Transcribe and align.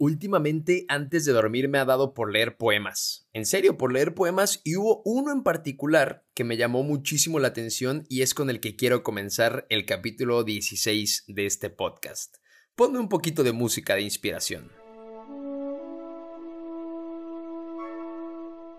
Últimamente, 0.00 0.86
antes 0.88 1.24
de 1.24 1.32
dormir, 1.32 1.68
me 1.68 1.78
ha 1.78 1.84
dado 1.84 2.14
por 2.14 2.30
leer 2.30 2.56
poemas. 2.56 3.28
En 3.32 3.44
serio, 3.44 3.76
por 3.76 3.92
leer 3.92 4.14
poemas 4.14 4.60
y 4.62 4.76
hubo 4.76 5.02
uno 5.04 5.32
en 5.32 5.42
particular 5.42 6.24
que 6.34 6.44
me 6.44 6.56
llamó 6.56 6.84
muchísimo 6.84 7.40
la 7.40 7.48
atención 7.48 8.06
y 8.08 8.22
es 8.22 8.32
con 8.32 8.48
el 8.48 8.60
que 8.60 8.76
quiero 8.76 9.02
comenzar 9.02 9.66
el 9.70 9.86
capítulo 9.86 10.44
16 10.44 11.24
de 11.26 11.46
este 11.46 11.68
podcast. 11.68 12.36
Ponme 12.76 13.00
un 13.00 13.08
poquito 13.08 13.42
de 13.42 13.50
música 13.50 13.96
de 13.96 14.02
inspiración. 14.02 14.70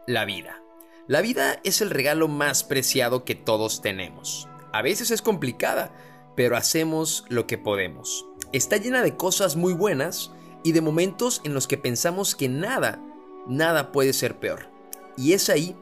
La 0.08 0.24
vida. 0.24 0.64
La 1.06 1.20
vida 1.20 1.60
es 1.66 1.82
el 1.82 1.90
regalo 1.90 2.30
más 2.30 2.64
preciado 2.64 3.26
que 3.26 3.36
todos 3.36 3.82
tenemos. 3.82 4.48
A 4.72 4.82
veces 4.82 5.12
es 5.12 5.22
complicada, 5.22 5.94
pero 6.38 6.56
hacemos 6.56 7.26
lo 7.28 7.46
que 7.46 7.58
podemos. 7.58 8.26
Está 8.54 8.78
llena 8.78 9.04
de 9.04 9.18
cosas 9.18 9.58
muy 9.58 9.74
buenas, 9.74 10.32
y 10.64 10.72
de 10.72 10.82
momentos 10.82 11.42
en 11.44 11.54
los 11.54 11.68
que 11.68 11.78
pensamos 11.78 12.36
que 12.36 12.50
nada, 12.50 13.02
nada 13.48 13.92
puede 13.92 14.14
ser 14.14 14.40
peor. 14.40 14.70
Y 15.18 15.34
es 15.34 15.50
ahí, 15.50 15.76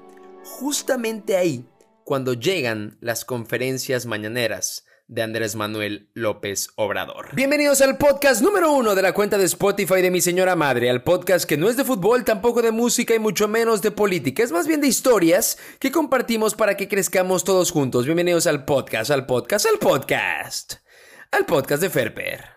justamente 0.44 1.38
ahí, 1.38 1.66
cuando 2.04 2.34
llegan 2.34 2.98
las 3.02 3.26
conferencias 3.26 4.06
mañaneras 4.06 4.86
de 5.08 5.22
Andrés 5.22 5.56
Manuel 5.56 6.10
López 6.14 6.70
Obrador. 6.76 7.30
Bienvenidos 7.34 7.82
al 7.82 7.98
podcast 7.98 8.42
número 8.42 8.74
uno 8.74 8.94
de 8.94 9.02
la 9.02 9.14
cuenta 9.14 9.38
de 9.38 9.46
Spotify 9.46 10.02
de 10.02 10.12
mi 10.12 10.20
señora 10.20 10.56
madre, 10.56 10.90
al 10.90 11.04
podcast 11.04 11.46
que 11.48 11.58
no 11.58 11.70
es 11.70 11.78
de 11.78 11.86
fútbol, 11.86 12.26
tampoco 12.26 12.62
de 12.62 12.72
música 12.72 13.16
y 13.16 13.20
mucho 13.20 13.48
menos 13.48 13.82
de 13.82 13.92
política, 13.92 14.44
es 14.44 14.52
más 14.52 14.68
bien 14.68 14.82
de 14.82 14.88
historias 14.88 15.58
que 15.80 15.92
compartimos 15.92 16.56
para 16.56 16.76
que 16.76 16.90
crezcamos 16.90 17.46
todos 17.46 17.72
juntos. 17.72 18.06
Bienvenidos 18.06 18.48
al 18.48 18.66
podcast, 18.66 19.12
al 19.12 19.26
podcast, 19.26 19.66
al 19.66 19.80
podcast, 19.80 20.74
al 21.32 21.46
podcast 21.46 21.82
de 21.82 21.90
Ferper. 21.90 22.57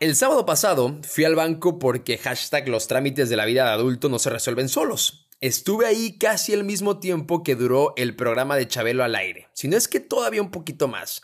El 0.00 0.14
sábado 0.14 0.46
pasado 0.46 1.00
fui 1.02 1.24
al 1.24 1.34
banco 1.34 1.80
porque 1.80 2.16
hashtag 2.18 2.68
los 2.68 2.86
trámites 2.86 3.28
de 3.28 3.36
la 3.36 3.44
vida 3.44 3.64
de 3.64 3.70
adulto 3.72 4.08
no 4.08 4.20
se 4.20 4.30
resuelven 4.30 4.68
solos. 4.68 5.26
Estuve 5.40 5.86
ahí 5.86 6.16
casi 6.16 6.52
el 6.52 6.62
mismo 6.62 7.00
tiempo 7.00 7.42
que 7.42 7.56
duró 7.56 7.92
el 7.96 8.14
programa 8.14 8.54
de 8.54 8.68
Chabelo 8.68 9.02
al 9.02 9.16
aire, 9.16 9.48
si 9.52 9.66
no 9.66 9.76
es 9.76 9.88
que 9.88 9.98
todavía 9.98 10.42
un 10.42 10.52
poquito 10.52 10.86
más. 10.86 11.22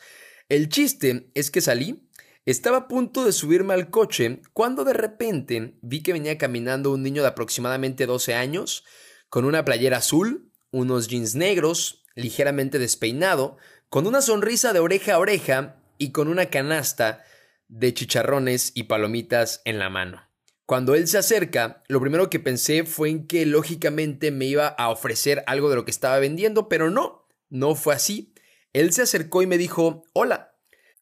El 0.48 0.68
chiste 0.68 1.30
es 1.34 1.52
que 1.52 1.60
salí 1.60 2.03
estaba 2.46 2.76
a 2.76 2.88
punto 2.88 3.24
de 3.24 3.32
subirme 3.32 3.74
al 3.74 3.90
coche 3.90 4.42
cuando 4.52 4.84
de 4.84 4.92
repente 4.92 5.78
vi 5.80 6.02
que 6.02 6.12
venía 6.12 6.38
caminando 6.38 6.92
un 6.92 7.02
niño 7.02 7.22
de 7.22 7.28
aproximadamente 7.28 8.06
12 8.06 8.34
años, 8.34 8.84
con 9.28 9.44
una 9.44 9.64
playera 9.64 9.98
azul, 9.98 10.52
unos 10.70 11.08
jeans 11.08 11.34
negros, 11.34 12.04
ligeramente 12.14 12.78
despeinado, 12.78 13.56
con 13.88 14.06
una 14.06 14.20
sonrisa 14.20 14.72
de 14.72 14.80
oreja 14.80 15.14
a 15.14 15.18
oreja 15.18 15.76
y 15.98 16.12
con 16.12 16.28
una 16.28 16.46
canasta 16.46 17.24
de 17.68 17.94
chicharrones 17.94 18.72
y 18.74 18.84
palomitas 18.84 19.62
en 19.64 19.78
la 19.78 19.88
mano. 19.88 20.22
Cuando 20.66 20.94
él 20.94 21.08
se 21.08 21.18
acerca, 21.18 21.82
lo 21.88 22.00
primero 22.00 22.30
que 22.30 22.40
pensé 22.40 22.84
fue 22.84 23.10
en 23.10 23.26
que 23.26 23.44
lógicamente 23.44 24.30
me 24.30 24.46
iba 24.46 24.66
a 24.66 24.90
ofrecer 24.90 25.44
algo 25.46 25.68
de 25.68 25.76
lo 25.76 25.84
que 25.84 25.90
estaba 25.90 26.18
vendiendo, 26.18 26.68
pero 26.68 26.90
no, 26.90 27.26
no 27.50 27.74
fue 27.74 27.94
así. 27.94 28.34
Él 28.72 28.92
se 28.92 29.02
acercó 29.02 29.42
y 29.42 29.46
me 29.46 29.58
dijo, 29.58 30.04
hola, 30.12 30.54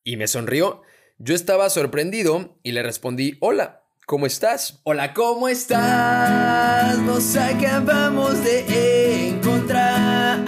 y 0.04 0.16
me 0.16 0.27
sonrió. 0.27 0.82
Yo 1.24 1.36
estaba 1.36 1.70
sorprendido 1.70 2.58
y 2.64 2.72
le 2.72 2.82
respondí, 2.82 3.36
hola, 3.38 3.84
¿cómo 4.06 4.26
estás? 4.26 4.80
Hola, 4.82 5.14
¿cómo 5.14 5.48
estás? 5.48 6.98
Nos 6.98 7.36
acabamos 7.36 8.42
de 8.42 9.28
encontrar. 9.28 10.40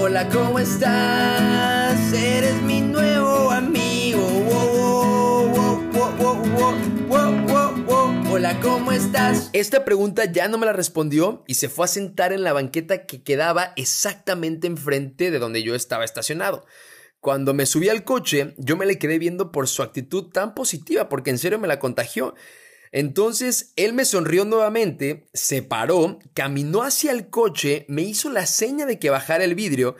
hola, 0.00 0.26
¿cómo 0.30 0.58
estás? 0.58 2.12
Eres 2.14 2.62
mi 2.62 2.80
nuevo 2.80 3.50
amigo. 3.50 4.26
Hola, 8.30 8.58
¿cómo 8.62 8.92
estás? 8.92 9.50
Esta 9.52 9.84
pregunta 9.84 10.24
ya 10.24 10.48
no 10.48 10.56
me 10.56 10.64
la 10.64 10.72
respondió 10.72 11.44
y 11.46 11.56
se 11.56 11.68
fue 11.68 11.84
a 11.84 11.88
sentar 11.88 12.32
en 12.32 12.44
la 12.44 12.54
banqueta 12.54 13.04
que 13.04 13.22
quedaba 13.22 13.74
exactamente 13.76 14.66
enfrente 14.66 15.30
de 15.30 15.38
donde 15.38 15.62
yo 15.62 15.74
estaba 15.74 16.06
estacionado. 16.06 16.64
Cuando 17.20 17.52
me 17.52 17.66
subí 17.66 17.90
al 17.90 18.02
coche, 18.02 18.54
yo 18.56 18.78
me 18.78 18.86
le 18.86 18.98
quedé 18.98 19.18
viendo 19.18 19.52
por 19.52 19.68
su 19.68 19.82
actitud 19.82 20.30
tan 20.30 20.54
positiva, 20.54 21.10
porque 21.10 21.28
en 21.28 21.38
serio 21.38 21.58
me 21.58 21.68
la 21.68 21.78
contagió. 21.78 22.34
Entonces 22.92 23.74
él 23.76 23.92
me 23.92 24.06
sonrió 24.06 24.46
nuevamente, 24.46 25.28
se 25.34 25.62
paró, 25.62 26.18
caminó 26.32 26.82
hacia 26.82 27.12
el 27.12 27.28
coche, 27.28 27.84
me 27.88 28.02
hizo 28.02 28.30
la 28.30 28.46
seña 28.46 28.86
de 28.86 28.98
que 28.98 29.10
bajara 29.10 29.44
el 29.44 29.54
vidrio 29.54 29.96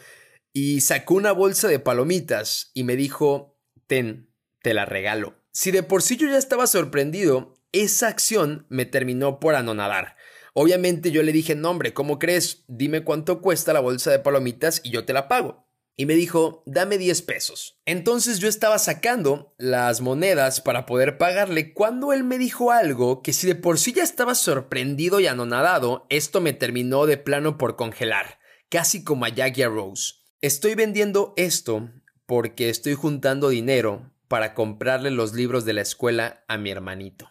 y 0.52 0.80
sacó 0.80 1.14
una 1.14 1.32
bolsa 1.32 1.68
de 1.68 1.78
palomitas 1.78 2.70
y 2.72 2.84
me 2.84 2.96
dijo, 2.96 3.58
ten, 3.86 4.32
te 4.62 4.72
la 4.72 4.86
regalo. 4.86 5.36
Si 5.52 5.70
de 5.70 5.82
por 5.82 6.02
sí 6.02 6.16
yo 6.16 6.26
ya 6.26 6.38
estaba 6.38 6.66
sorprendido, 6.66 7.54
esa 7.72 8.08
acción 8.08 8.66
me 8.70 8.86
terminó 8.86 9.40
por 9.40 9.54
anonadar. 9.54 10.16
Obviamente 10.54 11.12
yo 11.12 11.22
le 11.22 11.32
dije, 11.32 11.54
no 11.54 11.70
hombre, 11.70 11.92
¿cómo 11.92 12.18
crees? 12.18 12.64
Dime 12.66 13.04
cuánto 13.04 13.42
cuesta 13.42 13.74
la 13.74 13.80
bolsa 13.80 14.10
de 14.10 14.18
palomitas 14.20 14.80
y 14.82 14.90
yo 14.90 15.04
te 15.04 15.12
la 15.12 15.28
pago 15.28 15.69
y 15.96 16.06
me 16.06 16.14
dijo, 16.14 16.62
dame 16.66 16.96
10 16.98 17.22
pesos. 17.22 17.80
Entonces 17.84 18.38
yo 18.38 18.48
estaba 18.48 18.78
sacando 18.78 19.54
las 19.58 20.00
monedas 20.00 20.60
para 20.60 20.86
poder 20.86 21.18
pagarle 21.18 21.74
cuando 21.74 22.12
él 22.12 22.24
me 22.24 22.38
dijo 22.38 22.70
algo 22.70 23.22
que 23.22 23.32
si 23.32 23.46
de 23.46 23.54
por 23.54 23.78
sí 23.78 23.92
ya 23.92 24.02
estaba 24.02 24.34
sorprendido 24.34 25.20
y 25.20 25.26
anonadado, 25.26 26.06
esto 26.08 26.40
me 26.40 26.52
terminó 26.52 27.06
de 27.06 27.18
plano 27.18 27.58
por 27.58 27.76
congelar, 27.76 28.38
casi 28.68 29.04
como 29.04 29.26
a 29.26 29.28
Jackie 29.28 29.64
Rose. 29.64 30.14
Estoy 30.40 30.74
vendiendo 30.74 31.34
esto 31.36 31.90
porque 32.24 32.70
estoy 32.70 32.94
juntando 32.94 33.50
dinero 33.50 34.10
para 34.26 34.54
comprarle 34.54 35.10
los 35.10 35.34
libros 35.34 35.64
de 35.64 35.72
la 35.72 35.82
escuela 35.82 36.44
a 36.48 36.56
mi 36.56 36.70
hermanito. 36.70 37.30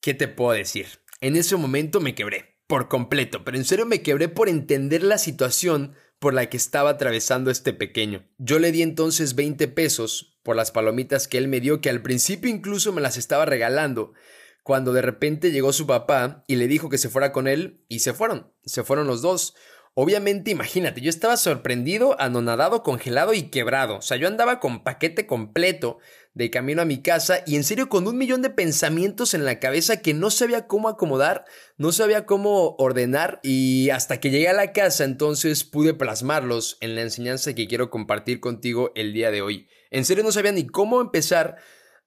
¿Qué 0.00 0.12
te 0.12 0.28
puedo 0.28 0.52
decir? 0.52 0.86
En 1.20 1.36
ese 1.36 1.56
momento 1.56 2.00
me 2.00 2.14
quebré, 2.14 2.58
por 2.66 2.88
completo, 2.88 3.44
pero 3.44 3.56
en 3.56 3.64
serio 3.64 3.86
me 3.86 4.02
quebré 4.02 4.28
por 4.28 4.48
entender 4.48 5.02
la 5.02 5.18
situación 5.18 5.94
por 6.18 6.34
la 6.34 6.48
que 6.48 6.56
estaba 6.56 6.90
atravesando 6.90 7.50
este 7.50 7.72
pequeño. 7.72 8.26
Yo 8.38 8.58
le 8.58 8.72
di 8.72 8.82
entonces 8.82 9.34
20 9.34 9.68
pesos 9.68 10.38
por 10.42 10.56
las 10.56 10.70
palomitas 10.70 11.28
que 11.28 11.38
él 11.38 11.48
me 11.48 11.60
dio, 11.60 11.80
que 11.80 11.90
al 11.90 12.02
principio 12.02 12.50
incluso 12.50 12.92
me 12.92 13.00
las 13.00 13.16
estaba 13.16 13.44
regalando, 13.44 14.14
cuando 14.62 14.92
de 14.92 15.02
repente 15.02 15.50
llegó 15.50 15.72
su 15.72 15.86
papá 15.86 16.44
y 16.46 16.56
le 16.56 16.68
dijo 16.68 16.88
que 16.88 16.98
se 16.98 17.08
fuera 17.08 17.32
con 17.32 17.46
él, 17.48 17.84
y 17.88 18.00
se 18.00 18.12
fueron, 18.12 18.52
se 18.64 18.82
fueron 18.82 19.06
los 19.06 19.22
dos. 19.22 19.54
Obviamente, 19.94 20.50
imagínate, 20.50 21.00
yo 21.00 21.10
estaba 21.10 21.36
sorprendido, 21.36 22.20
anonadado, 22.20 22.82
congelado 22.82 23.34
y 23.34 23.50
quebrado. 23.50 23.96
O 23.96 24.02
sea, 24.02 24.16
yo 24.16 24.28
andaba 24.28 24.60
con 24.60 24.84
paquete 24.84 25.26
completo 25.26 25.98
de 26.38 26.50
camino 26.50 26.80
a 26.82 26.84
mi 26.84 27.02
casa 27.02 27.42
y 27.46 27.56
en 27.56 27.64
serio 27.64 27.88
con 27.88 28.06
un 28.06 28.16
millón 28.16 28.42
de 28.42 28.50
pensamientos 28.50 29.34
en 29.34 29.44
la 29.44 29.58
cabeza 29.58 30.00
que 30.00 30.14
no 30.14 30.30
sabía 30.30 30.68
cómo 30.68 30.88
acomodar, 30.88 31.44
no 31.78 31.90
sabía 31.90 32.26
cómo 32.26 32.76
ordenar 32.78 33.40
y 33.42 33.90
hasta 33.90 34.20
que 34.20 34.30
llegué 34.30 34.46
a 34.46 34.52
la 34.52 34.72
casa 34.72 35.02
entonces 35.02 35.64
pude 35.64 35.94
plasmarlos 35.94 36.78
en 36.80 36.94
la 36.94 37.02
enseñanza 37.02 37.56
que 37.56 37.66
quiero 37.66 37.90
compartir 37.90 38.38
contigo 38.38 38.92
el 38.94 39.12
día 39.12 39.32
de 39.32 39.42
hoy. 39.42 39.66
En 39.90 40.04
serio 40.04 40.22
no 40.22 40.30
sabía 40.30 40.52
ni 40.52 40.64
cómo 40.64 41.00
empezar 41.00 41.56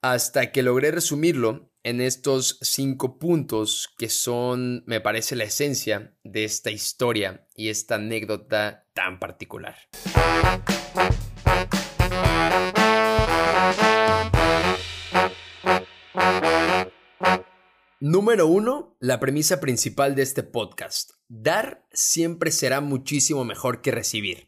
hasta 0.01 0.53
que 0.53 0.63
logré 0.63 0.91
resumirlo 0.91 1.69
en 1.83 1.99
estos 1.99 2.57
cinco 2.61 3.19
puntos 3.19 3.93
que 3.97 4.07
son, 4.07 4.85
me 4.85 5.01
parece, 5.01 5.35
la 5.35 5.43
esencia 5.43 6.15
de 6.23 6.45
esta 6.45 6.71
historia 6.71 7.45
y 7.53 7.67
esta 7.67 7.95
anécdota 7.95 8.87
tan 8.93 9.19
particular. 9.19 9.75
Número 17.99 18.47
uno, 18.47 18.95
la 18.99 19.19
premisa 19.19 19.59
principal 19.59 20.15
de 20.15 20.23
este 20.23 20.41
podcast. 20.41 21.11
Dar 21.29 21.85
siempre 21.93 22.51
será 22.51 22.81
muchísimo 22.81 23.45
mejor 23.45 23.81
que 23.81 23.91
recibir. 23.91 24.47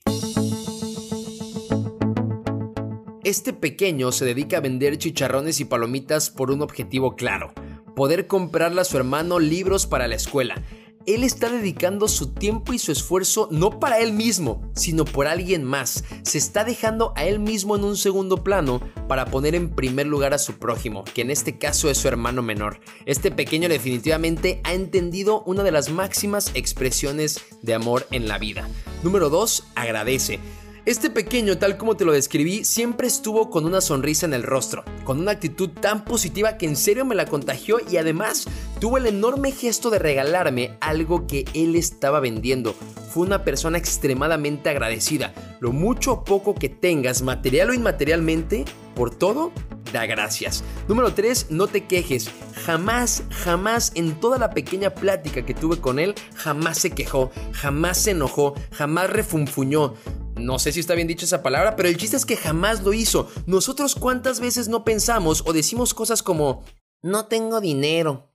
Este 3.24 3.54
pequeño 3.54 4.12
se 4.12 4.26
dedica 4.26 4.58
a 4.58 4.62
vender 4.62 4.98
chicharrones 4.98 5.60
y 5.60 5.66
palomitas 5.66 6.30
por 6.30 6.52
un 6.52 6.62
objetivo 6.62 7.16
claro, 7.16 7.54
poder 7.96 8.28
comprarle 8.28 8.82
a 8.82 8.86
su 8.86 8.98
hermano 8.98 9.40
libros 9.40 9.86
para 9.86 10.08
la 10.08 10.16
escuela 10.16 10.62
él 11.06 11.24
está 11.24 11.50
dedicando 11.50 12.08
su 12.08 12.34
tiempo 12.34 12.74
y 12.74 12.80
su 12.80 12.92
esfuerzo 12.92 13.48
no 13.52 13.80
para 13.80 14.00
él 14.00 14.14
mismo, 14.14 14.62
sino 14.76 15.06
por 15.06 15.28
alguien 15.28 15.64
más. 15.64 16.04
Se 16.24 16.38
está 16.38 16.64
dejando 16.64 17.14
a 17.16 17.26
él 17.26 17.40
mismo 17.40 17.76
en 17.76 17.84
un 17.84 17.98
segundo 17.98 18.44
plano 18.44 18.82
para 19.08 19.26
poner 19.26 19.56
en 19.56 19.70
primer 19.70 20.08
lugar 20.08 20.34
a 20.34 20.38
su 20.38 20.54
prójimo, 20.54 21.04
que 21.14 21.22
en 21.22 21.32
este 21.32 21.58
caso 21.58 21.90
es 21.90 21.98
su 21.98 22.08
hermano 22.08 22.42
menor. 22.42 22.80
Este 23.06 23.32
pequeño 23.32 23.70
definitivamente 23.70 24.62
ha 24.64 24.74
entendido 24.74 25.44
una 25.46 25.64
de 25.64 25.72
las 25.72 25.90
máximas 25.90 26.52
expresiones 26.54 27.42
de 27.62 27.74
amor 27.74 28.08
en 28.12 28.28
la 28.28 28.38
vida. 28.38 28.68
Número 29.04 29.30
2. 29.30 29.66
Agradece. 29.76 30.40
Este 30.86 31.10
pequeño, 31.10 31.58
tal 31.58 31.78
como 31.78 31.96
te 31.96 32.04
lo 32.04 32.12
describí, 32.12 32.66
siempre 32.66 33.08
estuvo 33.08 33.50
con 33.50 33.64
una 33.64 33.80
sonrisa 33.80 34.26
en 34.26 34.34
el 34.34 34.44
rostro, 34.44 34.84
con 35.06 35.22
una 35.22 35.32
actitud 35.32 35.70
tan 35.70 36.04
positiva 36.04 36.58
que 36.58 36.66
en 36.66 36.76
serio 36.76 37.06
me 37.06 37.16
la 37.16 37.26
contagió 37.26 37.78
y 37.90 37.96
además 37.96 38.48
tuvo 38.82 38.98
el 38.98 39.06
enorme 39.06 39.54
gesto 39.54 39.90
de 39.90 40.00
regalarme 40.00 40.76
algo 40.82 41.26
que 41.26 41.46
él 41.54 41.78
estaba 41.78 42.20
vendiendo. 42.20 42.76
Fue 43.14 43.26
una 43.26 43.46
persona 43.46 43.78
extremadamente 43.78 44.70
agradecida. 44.70 45.34
Lo 45.62 45.72
mucho 45.72 46.12
o 46.12 46.24
poco 46.26 46.54
que 46.54 46.68
tengas, 46.68 47.22
material 47.22 47.70
o 47.70 47.74
inmaterialmente, 47.74 48.66
por 48.94 49.16
todo, 49.16 49.54
da 49.94 50.06
gracias. 50.06 50.66
Número 50.90 51.14
3, 51.14 51.48
no 51.50 51.68
te 51.68 51.86
quejes. 51.86 52.30
Jamás, 52.66 53.24
jamás 53.30 53.94
en 53.96 54.20
toda 54.20 54.38
la 54.38 54.50
pequeña 54.50 54.90
plática 54.90 55.46
que 55.46 55.54
tuve 55.54 55.80
con 55.80 55.98
él, 55.98 56.14
jamás 56.36 56.80
se 56.80 56.92
quejó, 56.92 57.32
jamás 57.54 58.00
se 58.00 58.12
enojó, 58.12 58.56
jamás 58.74 59.10
refunfuñó. 59.10 59.94
No 60.36 60.60
sé 60.60 60.72
si 60.72 60.80
está 60.80 60.96
bien 60.96 61.08
dicha 61.08 61.26
esa 61.26 61.44
palabra, 61.44 61.76
pero 61.76 61.90
el 61.90 61.98
chiste 61.98 62.18
es 62.18 62.26
que 62.26 62.38
jamás 62.38 62.84
lo 62.84 62.94
hizo. 62.94 63.30
Nosotros 63.46 63.96
cuántas 63.96 64.40
veces 64.40 64.68
no 64.68 64.84
pensamos 64.84 65.44
o 65.46 65.54
decimos 65.54 65.94
cosas 65.94 66.24
como, 66.24 66.64
no 67.02 67.26
tengo 67.28 67.62
dinero, 67.62 68.34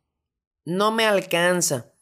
no 0.64 0.92
me 0.92 1.06
alcanza. 1.06 1.92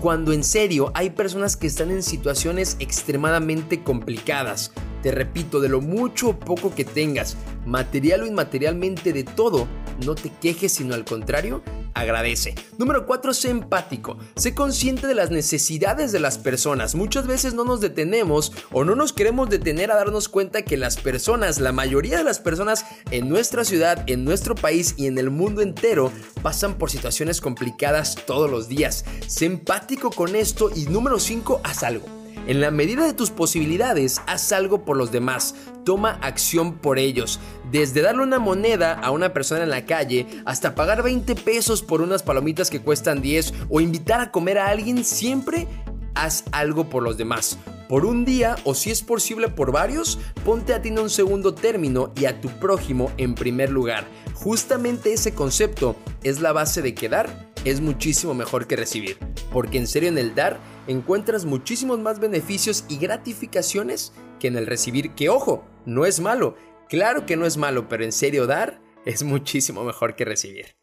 Cuando 0.00 0.32
en 0.32 0.44
serio 0.44 0.90
hay 0.94 1.10
personas 1.10 1.56
que 1.56 1.66
están 1.66 1.90
en 1.90 2.02
situaciones 2.02 2.76
extremadamente 2.78 3.82
complicadas. 3.82 4.72
Te 5.02 5.12
repito, 5.12 5.60
de 5.60 5.68
lo 5.68 5.80
mucho 5.80 6.30
o 6.30 6.38
poco 6.38 6.74
que 6.74 6.84
tengas, 6.84 7.36
material 7.64 8.22
o 8.22 8.26
inmaterialmente 8.26 9.12
de 9.12 9.24
todo, 9.24 9.68
no 10.04 10.14
te 10.14 10.30
quejes, 10.30 10.72
sino 10.72 10.94
al 10.94 11.04
contrario, 11.04 11.62
agradece. 11.94 12.54
Número 12.78 13.06
4, 13.06 13.32
sé 13.34 13.50
empático. 13.50 14.18
Sé 14.36 14.54
consciente 14.54 15.06
de 15.06 15.14
las 15.14 15.30
necesidades 15.30 16.12
de 16.12 16.20
las 16.20 16.38
personas. 16.38 16.94
Muchas 16.94 17.26
veces 17.26 17.54
no 17.54 17.64
nos 17.64 17.80
detenemos 17.80 18.52
o 18.72 18.84
no 18.84 18.94
nos 18.94 19.12
queremos 19.12 19.48
detener 19.48 19.90
a 19.90 19.96
darnos 19.96 20.28
cuenta 20.28 20.62
que 20.62 20.76
las 20.76 20.96
personas, 20.96 21.60
la 21.60 21.72
mayoría 21.72 22.18
de 22.18 22.24
las 22.24 22.40
personas 22.40 22.84
en 23.10 23.28
nuestra 23.28 23.64
ciudad, 23.64 24.04
en 24.08 24.24
nuestro 24.24 24.54
país 24.54 24.94
y 24.96 25.06
en 25.06 25.18
el 25.18 25.30
mundo 25.30 25.62
entero 25.62 26.12
pasan 26.42 26.74
por 26.74 26.90
situaciones 26.90 27.40
complicadas 27.40 28.16
todos 28.26 28.50
los 28.50 28.68
días. 28.68 29.04
Sé 29.26 29.46
empático 29.46 30.10
con 30.10 30.36
esto 30.36 30.70
y 30.74 30.86
número 30.86 31.18
5, 31.18 31.60
haz 31.64 31.82
algo. 31.82 32.23
En 32.46 32.60
la 32.60 32.70
medida 32.70 33.06
de 33.06 33.14
tus 33.14 33.30
posibilidades, 33.30 34.20
haz 34.26 34.52
algo 34.52 34.84
por 34.84 34.98
los 34.98 35.10
demás. 35.10 35.54
Toma 35.82 36.18
acción 36.20 36.74
por 36.74 36.98
ellos. 36.98 37.40
Desde 37.72 38.02
darle 38.02 38.22
una 38.22 38.38
moneda 38.38 38.92
a 38.92 39.10
una 39.12 39.32
persona 39.32 39.62
en 39.62 39.70
la 39.70 39.86
calle 39.86 40.26
hasta 40.44 40.74
pagar 40.74 41.02
20 41.02 41.36
pesos 41.36 41.82
por 41.82 42.02
unas 42.02 42.22
palomitas 42.22 42.68
que 42.68 42.82
cuestan 42.82 43.22
10 43.22 43.54
o 43.70 43.80
invitar 43.80 44.20
a 44.20 44.30
comer 44.30 44.58
a 44.58 44.68
alguien, 44.68 45.06
siempre 45.06 45.66
haz 46.14 46.44
algo 46.52 46.90
por 46.90 47.02
los 47.02 47.16
demás. 47.16 47.56
Por 47.88 48.04
un 48.04 48.26
día 48.26 48.56
o 48.64 48.74
si 48.74 48.90
es 48.90 49.02
posible 49.02 49.48
por 49.48 49.72
varios, 49.72 50.18
ponte 50.44 50.74
a 50.74 50.82
ti 50.82 50.90
en 50.90 50.98
un 50.98 51.08
segundo 51.08 51.54
término 51.54 52.12
y 52.14 52.26
a 52.26 52.42
tu 52.42 52.48
prójimo 52.48 53.10
en 53.16 53.34
primer 53.34 53.70
lugar. 53.70 54.06
Justamente 54.34 55.14
ese 55.14 55.32
concepto 55.32 55.96
es 56.22 56.42
la 56.42 56.52
base 56.52 56.82
de 56.82 56.94
que 56.94 57.08
dar 57.08 57.53
es 57.64 57.80
muchísimo 57.80 58.34
mejor 58.34 58.66
que 58.66 58.76
recibir, 58.76 59.18
porque 59.52 59.78
en 59.78 59.86
serio 59.86 60.08
en 60.08 60.18
el 60.18 60.34
dar 60.34 60.58
encuentras 60.86 61.44
muchísimos 61.44 61.98
más 61.98 62.20
beneficios 62.20 62.84
y 62.88 62.98
gratificaciones 62.98 64.12
que 64.38 64.48
en 64.48 64.56
el 64.56 64.66
recibir, 64.66 65.12
que 65.12 65.30
ojo, 65.30 65.64
no 65.86 66.04
es 66.04 66.20
malo, 66.20 66.56
claro 66.88 67.26
que 67.26 67.36
no 67.36 67.46
es 67.46 67.56
malo, 67.56 67.88
pero 67.88 68.04
en 68.04 68.12
serio 68.12 68.46
dar 68.46 68.80
es 69.06 69.22
muchísimo 69.22 69.84
mejor 69.84 70.14
que 70.14 70.24
recibir. 70.24 70.76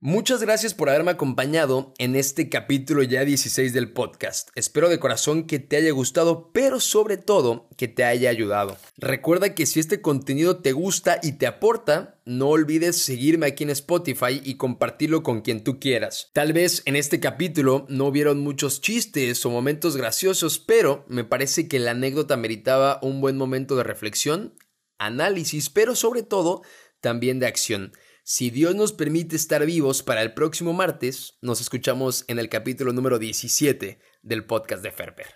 Muchas 0.00 0.42
gracias 0.42 0.74
por 0.74 0.90
haberme 0.90 1.12
acompañado 1.12 1.94
en 1.96 2.16
este 2.16 2.50
capítulo 2.50 3.02
ya 3.02 3.24
16 3.24 3.72
del 3.72 3.94
podcast. 3.94 4.50
Espero 4.54 4.90
de 4.90 4.98
corazón 4.98 5.46
que 5.46 5.58
te 5.58 5.78
haya 5.78 5.90
gustado, 5.90 6.50
pero 6.52 6.80
sobre 6.80 7.16
todo 7.16 7.70
que 7.78 7.88
te 7.88 8.04
haya 8.04 8.28
ayudado. 8.28 8.76
Recuerda 8.98 9.54
que 9.54 9.64
si 9.64 9.80
este 9.80 10.02
contenido 10.02 10.58
te 10.58 10.72
gusta 10.72 11.18
y 11.22 11.38
te 11.38 11.46
aporta, 11.46 12.20
no 12.26 12.48
olvides 12.48 12.98
seguirme 12.98 13.46
aquí 13.46 13.64
en 13.64 13.70
Spotify 13.70 14.42
y 14.44 14.58
compartirlo 14.58 15.22
con 15.22 15.40
quien 15.40 15.64
tú 15.64 15.80
quieras. 15.80 16.28
Tal 16.34 16.52
vez 16.52 16.82
en 16.84 16.94
este 16.94 17.18
capítulo 17.18 17.86
no 17.88 18.04
hubieron 18.04 18.40
muchos 18.40 18.82
chistes 18.82 19.46
o 19.46 19.50
momentos 19.50 19.96
graciosos, 19.96 20.58
pero 20.58 21.06
me 21.08 21.24
parece 21.24 21.68
que 21.68 21.78
la 21.78 21.92
anécdota 21.92 22.36
meritaba 22.36 22.98
un 23.00 23.22
buen 23.22 23.38
momento 23.38 23.76
de 23.76 23.84
reflexión, 23.84 24.52
análisis, 24.98 25.70
pero 25.70 25.96
sobre 25.96 26.22
todo 26.22 26.60
también 27.00 27.38
de 27.38 27.46
acción. 27.46 27.92
Si 28.28 28.50
Dios 28.50 28.74
nos 28.74 28.92
permite 28.92 29.36
estar 29.36 29.64
vivos 29.64 30.02
para 30.02 30.20
el 30.20 30.34
próximo 30.34 30.72
martes, 30.72 31.38
nos 31.42 31.60
escuchamos 31.60 32.24
en 32.26 32.40
el 32.40 32.48
capítulo 32.48 32.92
número 32.92 33.20
17 33.20 34.00
del 34.22 34.44
podcast 34.44 34.82
de 34.82 34.90
Ferper. 34.90 35.26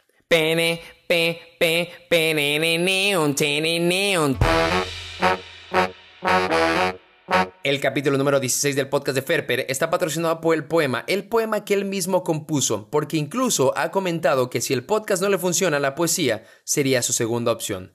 El 7.63 7.81
capítulo 7.81 8.19
número 8.19 8.41
16 8.41 8.75
del 8.75 8.89
podcast 8.89 9.15
de 9.15 9.23
Ferper 9.23 9.67
está 9.69 9.89
patrocinado 9.89 10.41
por 10.41 10.57
el 10.57 10.65
poema, 10.65 11.05
el 11.07 11.29
poema 11.29 11.65
que 11.65 11.75
él 11.75 11.85
mismo 11.85 12.25
compuso, 12.25 12.91
porque 12.91 13.17
incluso 13.17 13.73
ha 13.79 13.93
comentado 13.93 14.51
que 14.51 14.61
si 14.61 14.75
el 14.75 14.85
podcast 14.85 15.23
no 15.23 15.29
le 15.29 15.39
funciona, 15.39 15.79
la 15.79 15.95
poesía 15.95 16.45
sería 16.65 17.03
su 17.03 17.13
segunda 17.13 17.53
opción. 17.53 17.95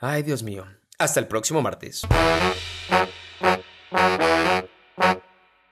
Ay, 0.00 0.24
Dios 0.24 0.42
mío. 0.42 0.66
Hasta 0.98 1.20
el 1.20 1.28
próximo 1.28 1.62
martes. 1.62 2.02
Thank 3.90 4.20
you. 4.20 4.25